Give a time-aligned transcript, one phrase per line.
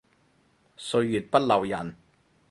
[0.77, 1.95] 歲月不留人